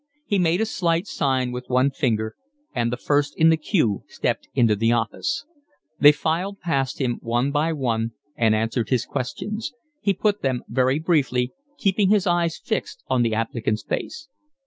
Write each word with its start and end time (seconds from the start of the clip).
He 0.25 0.39
made 0.39 0.59
a 0.61 0.65
slight 0.65 1.05
sign 1.05 1.51
with 1.51 1.65
one 1.69 1.91
finger, 1.91 2.35
and 2.73 2.91
the 2.91 2.97
first 2.97 3.37
in 3.37 3.49
the 3.49 3.55
queue 3.55 4.03
stepped 4.07 4.47
into 4.55 4.75
the 4.75 4.91
office. 4.91 5.45
They 5.99 6.11
filed 6.11 6.59
past 6.59 6.99
him 6.99 7.19
one 7.21 7.51
by 7.51 7.71
one 7.73 8.13
and 8.35 8.55
answered 8.55 8.89
his 8.89 9.05
questions. 9.05 9.73
He 9.99 10.13
put 10.15 10.41
them 10.41 10.63
very 10.67 10.97
briefly, 10.97 11.53
keeping 11.77 12.09
his 12.09 12.25
eyes 12.25 12.57
fixed 12.57 13.03
on 13.09 13.21
the 13.21 13.35
applicant's 13.35 13.83
face. 13.83 14.27